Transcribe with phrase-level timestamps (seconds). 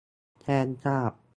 [0.41, 1.11] แจ้งทราบ